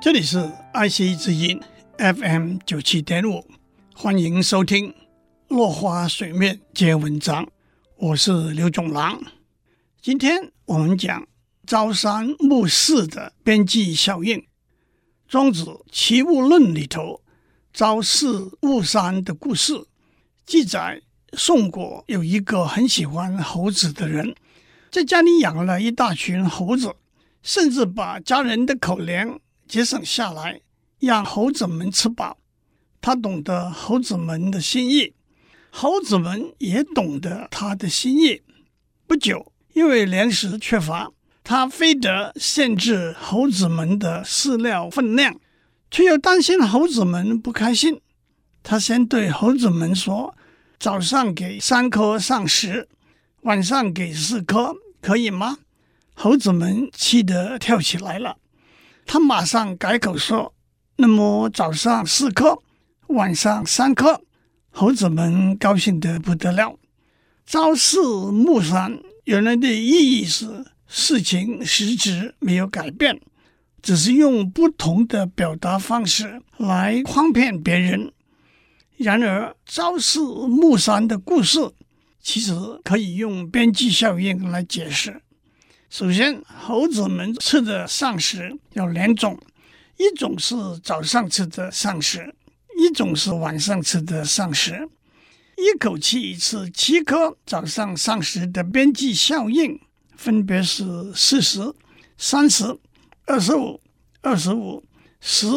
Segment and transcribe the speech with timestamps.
[0.00, 1.60] 这里是爱惜之音
[1.98, 3.44] FM 九七点五，
[3.94, 4.88] 欢迎收听
[5.48, 7.44] 《落花水面皆文章》，
[7.96, 9.20] 我是刘总郎。
[10.00, 11.28] 今天我们讲
[11.66, 14.42] 朝三暮四的边际效应。
[15.28, 17.20] 庄子《齐物论》里头
[17.74, 19.84] “朝四暮三”的故事，
[20.46, 21.02] 记载
[21.34, 24.34] 宋国有一个很喜欢猴子的人，
[24.90, 26.96] 在家里养了一大群猴子，
[27.42, 29.38] 甚至把家人的口粮。
[29.70, 30.62] 节省下来，
[30.98, 32.38] 让猴子们吃饱。
[33.00, 35.14] 他懂得猴子们的心意，
[35.70, 38.42] 猴子们也懂得他的心意。
[39.06, 41.12] 不久，因为粮食缺乏，
[41.44, 45.38] 他非得限制猴子们的饲料分量，
[45.88, 48.00] 却又担心猴子们不开心。
[48.64, 50.34] 他先对猴子们说
[50.80, 52.88] ：“早上给三颗上食，
[53.42, 55.58] 晚上给四颗，可以吗？”
[56.14, 58.36] 猴子们气得跳起来了。
[59.06, 60.54] 他马上改口说
[60.96, 62.58] ：“那么早上四颗，
[63.08, 64.22] 晚上三颗。”
[64.72, 66.78] 猴子们高兴得不得了。
[67.44, 73.20] 朝四暮三，原来的意义是事情实质没有改变，
[73.82, 78.12] 只是用不同的表达方式来诓骗别人。
[78.96, 81.58] 然而，朝四暮三的故事
[82.20, 82.52] 其实
[82.84, 85.20] 可以用边际效应来解释。
[85.90, 89.36] 首先，猴子们吃的膳食有两种，
[89.96, 92.32] 一种是早上吃的膳食，
[92.78, 94.88] 一种是晚上吃的膳食。
[95.56, 99.80] 一口气吃七颗早上膳食的边际效应，
[100.14, 101.74] 分别是四十、
[102.16, 102.78] 三十、
[103.26, 103.80] 二十五、
[104.20, 104.84] 二十五、
[105.20, 105.48] 十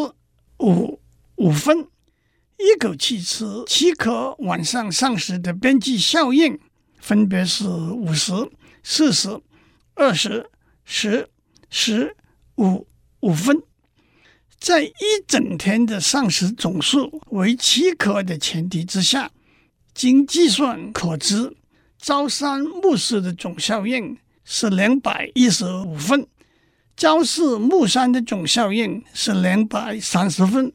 [0.57, 0.99] 五、
[1.35, 1.87] 五分。
[2.57, 6.59] 一口气吃七颗晚上膳食的边际效应，
[6.99, 8.33] 分别是五十、
[8.81, 9.39] 四十。
[9.95, 10.49] 二十、
[10.83, 11.29] 十、
[11.69, 12.15] 十
[12.57, 12.87] 五、
[13.19, 13.61] 五分，
[14.59, 14.93] 在一
[15.27, 19.31] 整天的膳食总数为七颗的前提之下，
[19.93, 21.55] 经计算可知，
[21.99, 26.27] 朝三暮四的总效应是两百一十五分，
[26.97, 30.73] 朝四暮三的总效应是两百三十分，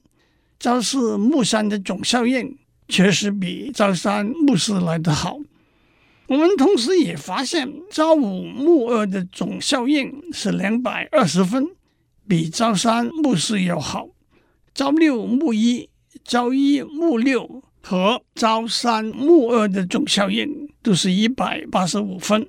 [0.61, 2.57] 朝四暮三的总效应
[2.89, 5.39] 确实比朝三暮四来得好。
[6.29, 11.71] 我们同时也发现，朝五暮二的总效应是两百二十分，
[12.29, 14.11] 比朝三暮四要好。
[14.75, 15.89] 朝六暮一、
[16.25, 22.47] 朝一暮六和朝三暮二的总效应都是一百八十五分。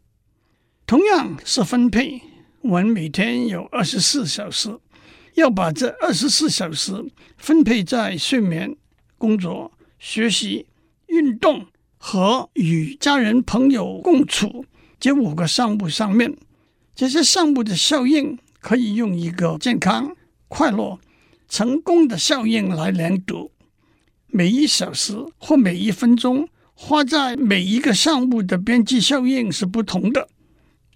[0.85, 2.22] 同样是分配，
[2.59, 4.78] 我们每天有二十四小时，
[5.35, 7.06] 要把这二十四小时
[7.38, 8.75] 分配在睡眠、
[9.17, 10.67] 工作、学习、
[11.07, 11.66] 运动。
[12.00, 14.66] 和与家人朋友共处
[15.00, 16.36] 这五个项目上面，
[16.96, 20.16] 这些项目的效应可以用一个健康、
[20.48, 20.98] 快乐、
[21.48, 23.52] 成功的效应来量度。
[24.28, 30.30] 每一小时或每一分钟花在每一个项目的边际效应是不同的。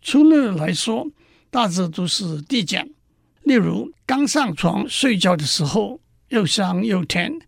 [0.01, 1.07] 粗略来说，
[1.49, 2.89] 大致都是递减。
[3.43, 5.99] 例如，刚上床睡觉的时候
[6.29, 7.39] 又香又甜，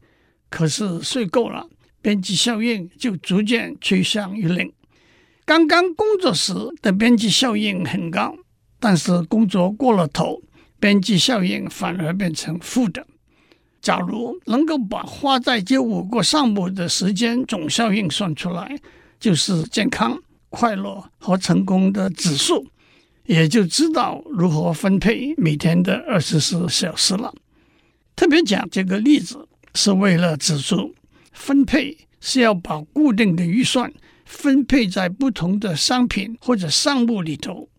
[0.50, 1.70] 可是睡够了。
[2.06, 4.72] 边际效应就逐渐趋向于零。
[5.44, 8.38] 刚刚工作时的边际效应很高，
[8.80, 10.44] 但是工作过了头，
[10.80, 13.08] 边际效应反而变成负的。
[13.82, 18.78] 假如能够把花在这五个项目的时间总效应算出来，
[19.20, 20.22] 就是健康、
[20.52, 22.68] 快乐和成功的指数，
[23.26, 27.34] 也就知道如何分配每天的二十四小时了。
[28.16, 30.94] 特别讲这个例子，是为了指出。
[31.36, 33.92] 分配是要把固定的预算
[34.26, 37.70] 分配在不同的商品或者项目里头。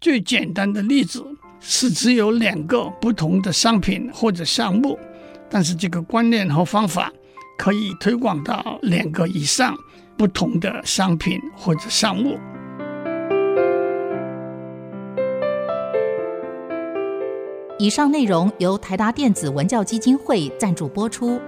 [0.00, 1.24] 最简单的例子
[1.60, 4.98] 是只有两个不同的商品或者项目，
[5.48, 7.12] 但是这个观念和方法
[7.56, 9.76] 可以推广到两个以上
[10.16, 12.38] 不同的商品或者项目。
[17.78, 21.40] 以上内容由台达电子文教基金会赞助播出。